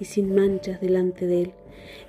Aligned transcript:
y 0.00 0.04
sin 0.04 0.34
manchas 0.34 0.80
delante 0.80 1.26
de 1.26 1.42
Él, 1.42 1.52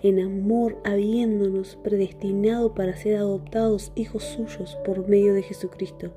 en 0.03 0.19
amor 0.19 0.77
habiéndonos 0.83 1.77
predestinado 1.83 2.73
para 2.73 2.95
ser 2.95 3.15
adoptados 3.15 3.91
hijos 3.95 4.23
suyos 4.23 4.77
por 4.85 5.07
medio 5.07 5.33
de 5.33 5.43
Jesucristo, 5.43 6.11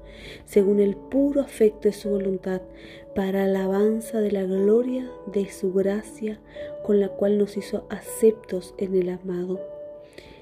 según 0.45 0.81
el 0.81 0.97
puro 0.97 1.41
afecto 1.41 1.89
de 1.89 1.93
su 1.93 2.11
voluntad, 2.11 2.63
para 3.15 3.45
alabanza 3.45 4.21
de 4.21 4.33
la 4.33 4.45
gloria 4.45 5.11
de 5.33 5.51
su 5.51 5.73
gracia, 5.73 6.41
con 6.85 7.01
la 7.01 7.09
cual 7.09 7.39
nos 7.39 7.57
hizo 7.57 7.87
aceptos 7.91 8.75
en 8.79 8.95
el 8.95 9.09
amado 9.11 9.72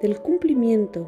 del 0.00 0.18
cumplimiento 0.20 1.06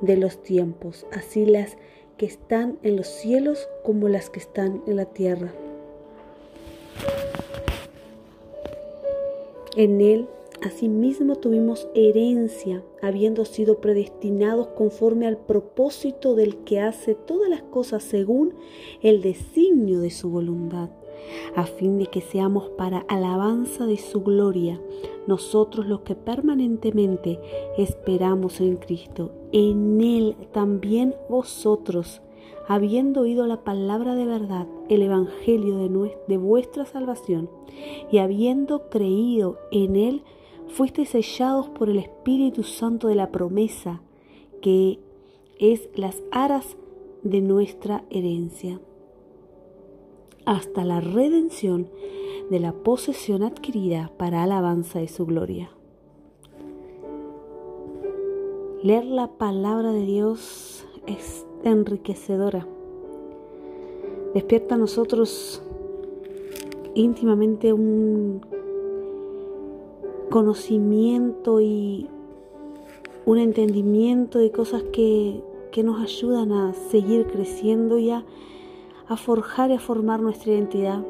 de 0.00 0.16
los 0.16 0.42
tiempos, 0.42 1.06
así 1.12 1.44
las 1.44 1.76
que 2.16 2.26
están 2.26 2.78
en 2.82 2.96
los 2.96 3.06
cielos 3.06 3.68
como 3.84 4.08
las 4.08 4.30
que 4.30 4.38
están 4.38 4.82
en 4.86 4.96
la 4.96 5.06
tierra. 5.06 5.52
En 9.76 10.00
él 10.00 10.26
asimismo 10.62 11.36
tuvimos 11.36 11.88
herencia, 11.94 12.82
habiendo 13.00 13.44
sido 13.44 13.80
predestinados 13.80 14.68
conforme 14.68 15.26
al 15.26 15.38
propósito 15.38 16.34
del 16.34 16.58
que 16.64 16.80
hace 16.80 17.14
todas 17.14 17.48
las 17.48 17.62
cosas 17.62 18.02
según 18.02 18.54
el 19.00 19.22
designio 19.22 20.00
de 20.00 20.10
su 20.10 20.28
voluntad 20.28 20.90
a 21.54 21.64
fin 21.64 21.98
de 21.98 22.06
que 22.06 22.20
seamos 22.20 22.68
para 22.70 23.04
alabanza 23.08 23.86
de 23.86 23.96
su 23.96 24.22
gloria, 24.22 24.80
nosotros 25.26 25.86
los 25.86 26.00
que 26.00 26.14
permanentemente 26.14 27.40
esperamos 27.76 28.60
en 28.60 28.76
Cristo. 28.76 29.32
En 29.52 30.00
Él 30.00 30.36
también 30.52 31.14
vosotros, 31.28 32.22
habiendo 32.68 33.22
oído 33.22 33.46
la 33.46 33.64
palabra 33.64 34.14
de 34.14 34.26
verdad, 34.26 34.66
el 34.88 35.02
Evangelio 35.02 35.76
de, 35.76 36.16
de 36.28 36.36
vuestra 36.36 36.86
salvación, 36.86 37.50
y 38.10 38.18
habiendo 38.18 38.88
creído 38.88 39.58
en 39.70 39.96
Él, 39.96 40.22
fuisteis 40.68 41.10
sellados 41.10 41.68
por 41.68 41.88
el 41.88 41.98
Espíritu 41.98 42.62
Santo 42.62 43.08
de 43.08 43.14
la 43.14 43.30
promesa, 43.30 44.02
que 44.60 44.98
es 45.58 45.88
las 45.94 46.22
aras 46.30 46.76
de 47.22 47.40
nuestra 47.40 48.04
herencia 48.10 48.80
hasta 50.44 50.84
la 50.84 51.00
redención 51.00 51.88
de 52.50 52.60
la 52.60 52.72
posesión 52.72 53.42
adquirida 53.42 54.10
para 54.16 54.42
alabanza 54.42 54.98
de 54.98 55.08
su 55.08 55.26
gloria. 55.26 55.70
Leer 58.82 59.04
la 59.04 59.28
palabra 59.28 59.92
de 59.92 60.04
Dios 60.04 60.86
es 61.06 61.46
enriquecedora. 61.64 62.66
Despierta 64.34 64.76
a 64.76 64.78
nosotros 64.78 65.62
íntimamente 66.94 67.72
un 67.72 68.40
conocimiento 70.30 71.60
y 71.60 72.08
un 73.26 73.38
entendimiento 73.38 74.38
de 74.38 74.50
cosas 74.50 74.82
que, 74.92 75.42
que 75.72 75.82
nos 75.82 76.00
ayudan 76.00 76.52
a 76.52 76.72
seguir 76.72 77.26
creciendo 77.26 77.98
y 77.98 78.10
a 78.10 78.24
a 79.10 79.16
forjar 79.16 79.72
y 79.72 79.74
a 79.74 79.80
formar 79.80 80.22
nuestra 80.22 80.52
identidad. 80.52 81.04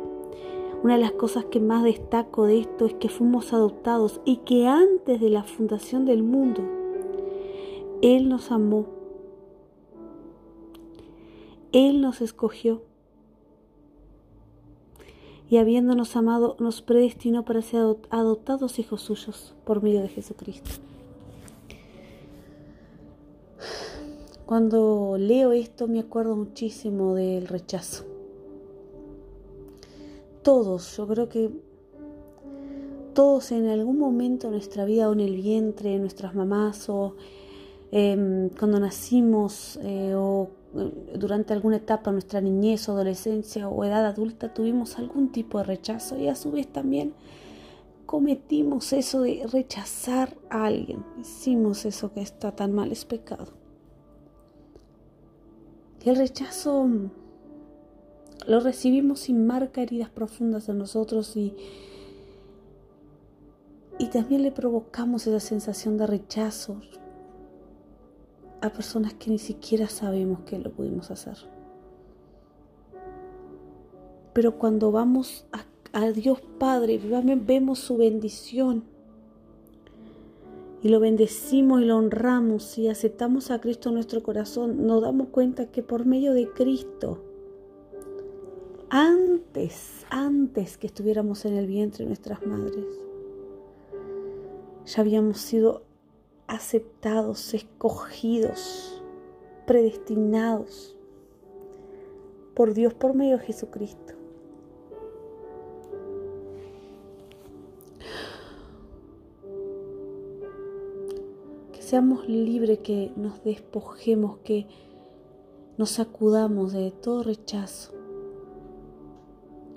Una 0.82 0.94
de 0.94 1.02
las 1.02 1.12
cosas 1.12 1.44
que 1.44 1.60
más 1.60 1.84
destaco 1.84 2.46
de 2.46 2.60
esto 2.60 2.86
es 2.86 2.94
que 2.94 3.10
fuimos 3.10 3.52
adoptados 3.52 4.22
y 4.24 4.38
que 4.38 4.66
antes 4.66 5.20
de 5.20 5.28
la 5.28 5.44
fundación 5.44 6.06
del 6.06 6.22
mundo, 6.22 6.62
Él 8.00 8.30
nos 8.30 8.50
amó. 8.50 8.86
Él 11.72 12.00
nos 12.00 12.22
escogió. 12.22 12.82
Y 15.50 15.58
habiéndonos 15.58 16.16
amado, 16.16 16.56
nos 16.58 16.80
predestinó 16.80 17.44
para 17.44 17.60
ser 17.60 17.98
adoptados 18.08 18.78
hijos 18.78 19.02
suyos 19.02 19.54
por 19.64 19.82
medio 19.82 20.00
de 20.00 20.08
Jesucristo. 20.08 20.70
Cuando 24.50 25.14
leo 25.16 25.52
esto 25.52 25.86
me 25.86 26.00
acuerdo 26.00 26.34
muchísimo 26.34 27.14
del 27.14 27.46
rechazo. 27.46 28.04
Todos, 30.42 30.96
yo 30.96 31.06
creo 31.06 31.28
que 31.28 31.52
todos 33.14 33.52
en 33.52 33.68
algún 33.68 33.96
momento 33.96 34.48
de 34.48 34.54
nuestra 34.54 34.84
vida 34.84 35.08
o 35.08 35.12
en 35.12 35.20
el 35.20 35.36
vientre, 35.36 35.96
nuestras 36.00 36.34
mamás 36.34 36.88
o 36.88 37.14
em, 37.92 38.48
cuando 38.48 38.80
nacimos 38.80 39.78
eh, 39.84 40.14
o 40.16 40.48
eh, 40.74 41.14
durante 41.16 41.52
alguna 41.52 41.76
etapa 41.76 42.10
de 42.10 42.14
nuestra 42.14 42.40
niñez 42.40 42.88
adolescencia 42.88 43.68
o 43.68 43.84
edad 43.84 44.04
adulta 44.04 44.52
tuvimos 44.52 44.98
algún 44.98 45.30
tipo 45.30 45.58
de 45.58 45.64
rechazo 45.64 46.18
y 46.18 46.26
a 46.26 46.34
su 46.34 46.50
vez 46.50 46.66
también 46.66 47.14
cometimos 48.04 48.92
eso 48.94 49.22
de 49.22 49.46
rechazar 49.46 50.36
a 50.48 50.64
alguien. 50.64 51.04
Hicimos 51.20 51.84
eso 51.84 52.12
que 52.12 52.20
está 52.20 52.50
tan 52.56 52.72
mal, 52.72 52.90
es 52.90 53.04
pecado. 53.04 53.59
El 56.04 56.16
rechazo 56.16 56.88
lo 58.46 58.60
recibimos 58.60 59.20
sin 59.20 59.46
marca 59.46 59.82
heridas 59.82 60.08
profundas 60.08 60.68
en 60.68 60.78
nosotros 60.78 61.36
y, 61.36 61.54
y 63.98 64.06
también 64.06 64.42
le 64.42 64.50
provocamos 64.50 65.26
esa 65.26 65.40
sensación 65.40 65.98
de 65.98 66.06
rechazo 66.06 66.80
a 68.62 68.70
personas 68.70 69.14
que 69.14 69.30
ni 69.30 69.38
siquiera 69.38 69.88
sabemos 69.88 70.40
que 70.40 70.58
lo 70.58 70.70
pudimos 70.70 71.10
hacer. 71.10 71.36
Pero 74.32 74.58
cuando 74.58 74.92
vamos 74.92 75.44
a, 75.52 75.64
a 75.98 76.10
Dios 76.12 76.40
Padre, 76.58 76.98
vemos 76.98 77.78
su 77.78 77.98
bendición 77.98 78.84
y 80.82 80.88
lo 80.88 81.00
bendecimos 81.00 81.82
y 81.82 81.84
lo 81.84 81.96
honramos 81.96 82.78
y 82.78 82.88
aceptamos 82.88 83.50
a 83.50 83.60
Cristo 83.60 83.90
en 83.90 83.96
nuestro 83.96 84.22
corazón, 84.22 84.86
nos 84.86 85.02
damos 85.02 85.28
cuenta 85.28 85.70
que 85.70 85.82
por 85.82 86.06
medio 86.06 86.32
de 86.32 86.48
Cristo, 86.48 87.22
antes, 88.88 90.06
antes 90.10 90.78
que 90.78 90.86
estuviéramos 90.86 91.44
en 91.44 91.56
el 91.56 91.66
vientre 91.66 92.04
de 92.04 92.08
nuestras 92.08 92.44
madres, 92.46 92.86
ya 94.86 95.02
habíamos 95.02 95.38
sido 95.38 95.82
aceptados, 96.46 97.54
escogidos, 97.54 99.02
predestinados 99.66 100.96
por 102.54 102.74
Dios 102.74 102.94
por 102.94 103.14
medio 103.14 103.38
de 103.38 103.44
Jesucristo. 103.44 104.19
Seamos 111.90 112.28
libres, 112.28 112.78
que 112.78 113.12
nos 113.16 113.42
despojemos, 113.42 114.38
que 114.44 114.68
nos 115.76 115.90
sacudamos 115.90 116.72
de 116.72 116.92
todo 116.92 117.24
rechazo 117.24 117.90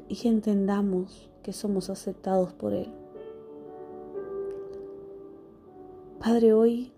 y 0.08 0.28
entendamos 0.28 1.32
que 1.42 1.54
somos 1.54 1.90
aceptados 1.90 2.54
por 2.54 2.76
Él. 2.76 2.94
Padre, 6.20 6.54
hoy 6.54 6.92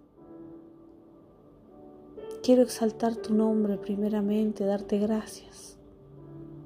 quiero 2.44 2.64
exaltar 2.64 3.16
tu 3.16 3.34
nombre 3.34 3.78
primeramente, 3.78 4.66
darte 4.66 5.00
gracias, 5.00 5.78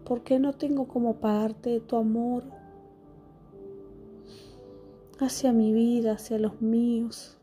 porque 0.06 0.40
no 0.40 0.54
tengo 0.54 0.88
como 0.88 1.18
pagarte 1.18 1.82
tu 1.82 1.98
amor 1.98 2.46
hacia 5.20 5.54
mi 5.54 5.72
vida, 5.72 6.14
hacia 6.14 6.40
los 6.40 6.60
míos. 6.64 7.39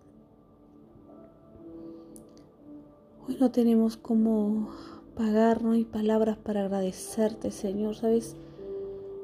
Hoy 3.29 3.37
no 3.41 3.51
tenemos 3.51 3.97
cómo 3.97 4.71
pagar, 5.17 5.63
no 5.63 5.73
hay 5.73 5.85
palabras 5.85 6.39
para 6.39 6.61
agradecerte, 6.61 7.51
Señor. 7.51 7.97
Sabes 7.97 8.37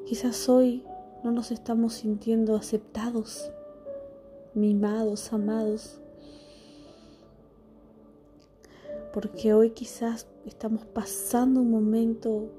Quizás 0.05 0.49
hoy 0.49 0.83
no 1.23 1.31
nos 1.31 1.49
estamos 1.51 1.93
sintiendo 1.93 2.57
aceptados, 2.57 3.49
mimados, 4.53 5.31
amados, 5.31 6.01
porque 9.13 9.53
hoy 9.53 9.69
quizás 9.69 10.27
estamos 10.45 10.85
pasando 10.85 11.61
un 11.61 11.71
momento 11.71 12.49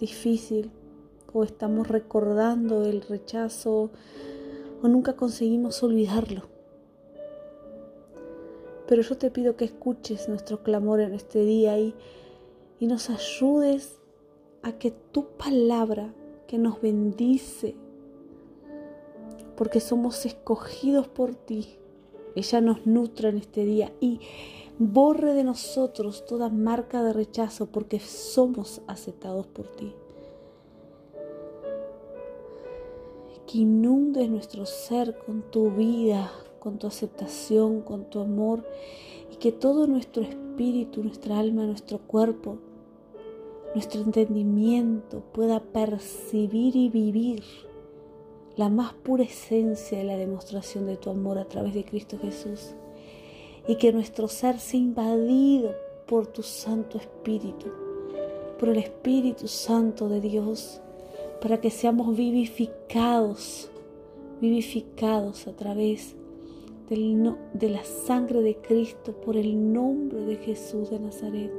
difícil 0.00 0.72
o 1.32 1.44
estamos 1.44 1.86
recordando 1.86 2.84
el 2.84 3.02
rechazo 3.02 3.92
o 4.82 4.88
nunca 4.88 5.14
conseguimos 5.14 5.84
olvidarlo. 5.84 6.51
Pero 8.92 9.00
yo 9.00 9.16
te 9.16 9.30
pido 9.30 9.56
que 9.56 9.64
escuches 9.64 10.28
nuestro 10.28 10.62
clamor 10.62 11.00
en 11.00 11.14
este 11.14 11.46
día 11.46 11.78
y, 11.78 11.94
y 12.78 12.86
nos 12.86 13.08
ayudes 13.08 13.98
a 14.60 14.72
que 14.72 14.90
tu 14.90 15.28
palabra 15.38 16.12
que 16.46 16.58
nos 16.58 16.78
bendice, 16.82 17.74
porque 19.56 19.80
somos 19.80 20.26
escogidos 20.26 21.08
por 21.08 21.34
ti, 21.34 21.78
ella 22.34 22.60
nos 22.60 22.86
nutra 22.86 23.30
en 23.30 23.38
este 23.38 23.64
día 23.64 23.94
y 23.98 24.20
borre 24.78 25.32
de 25.32 25.44
nosotros 25.44 26.26
toda 26.26 26.50
marca 26.50 27.02
de 27.02 27.14
rechazo 27.14 27.72
porque 27.72 27.98
somos 27.98 28.82
aceptados 28.88 29.46
por 29.46 29.68
ti. 29.68 29.94
Que 33.46 33.56
inunde 33.56 34.28
nuestro 34.28 34.66
ser 34.66 35.16
con 35.16 35.50
tu 35.50 35.70
vida, 35.70 36.30
con 36.62 36.78
tu 36.78 36.86
aceptación, 36.86 37.80
con 37.80 38.04
tu 38.04 38.20
amor 38.20 38.64
y 39.32 39.34
que 39.34 39.50
todo 39.50 39.88
nuestro 39.88 40.22
espíritu, 40.22 41.02
nuestra 41.02 41.40
alma, 41.40 41.66
nuestro 41.66 41.98
cuerpo, 41.98 42.58
nuestro 43.74 44.00
entendimiento 44.00 45.24
pueda 45.32 45.58
percibir 45.58 46.76
y 46.76 46.88
vivir 46.88 47.42
la 48.54 48.68
más 48.68 48.94
pura 48.94 49.24
esencia 49.24 49.98
de 49.98 50.04
la 50.04 50.16
demostración 50.16 50.86
de 50.86 50.96
tu 50.96 51.10
amor 51.10 51.36
a 51.38 51.46
través 51.46 51.74
de 51.74 51.84
Cristo 51.84 52.16
Jesús 52.22 52.74
y 53.66 53.74
que 53.74 53.92
nuestro 53.92 54.28
ser 54.28 54.60
sea 54.60 54.78
invadido 54.78 55.74
por 56.06 56.28
tu 56.28 56.44
Santo 56.44 56.96
Espíritu, 56.96 57.72
por 58.60 58.68
el 58.68 58.76
Espíritu 58.76 59.48
Santo 59.48 60.08
de 60.08 60.20
Dios, 60.20 60.80
para 61.40 61.60
que 61.60 61.70
seamos 61.70 62.16
vivificados, 62.16 63.68
vivificados 64.40 65.48
a 65.48 65.56
través 65.56 66.14
de 66.92 67.70
la 67.70 67.82
sangre 67.84 68.42
de 68.42 68.56
Cristo 68.56 69.12
por 69.12 69.38
el 69.38 69.72
nombre 69.72 70.26
de 70.26 70.36
Jesús 70.36 70.90
de 70.90 70.98
Nazaret, 70.98 71.50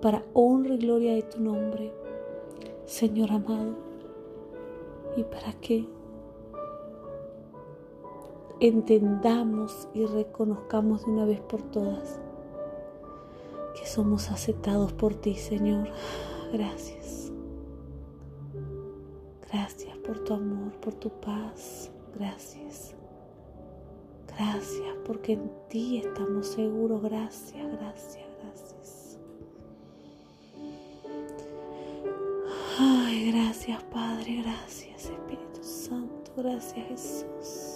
para 0.00 0.24
honra 0.32 0.74
y 0.74 0.78
gloria 0.78 1.12
de 1.12 1.22
tu 1.22 1.38
nombre, 1.38 1.92
Señor 2.86 3.30
amado, 3.30 3.76
y 5.18 5.24
para 5.24 5.52
que 5.60 5.86
entendamos 8.60 9.86
y 9.92 10.06
reconozcamos 10.06 11.04
de 11.04 11.10
una 11.10 11.26
vez 11.26 11.40
por 11.40 11.60
todas 11.70 12.18
que 13.78 13.86
somos 13.86 14.30
aceptados 14.30 14.94
por 14.94 15.14
ti, 15.14 15.34
Señor. 15.34 15.88
Gracias. 16.54 17.30
Gracias 19.52 19.94
por 19.98 20.24
tu 20.24 20.32
amor, 20.32 20.72
por 20.80 20.94
tu 20.94 21.10
paz. 21.10 21.90
Gracias. 22.14 22.94
Gracias 24.36 24.96
porque 25.06 25.32
en 25.34 25.50
ti 25.68 25.98
estamos 25.98 26.48
seguros. 26.48 27.02
Gracias, 27.02 27.66
gracias, 27.78 28.26
gracias. 28.42 29.18
Ay, 32.78 33.30
gracias 33.32 33.82
Padre, 33.84 34.42
gracias 34.42 35.04
Espíritu 35.04 35.62
Santo, 35.62 36.32
gracias 36.36 36.86
Jesús. 36.88 37.71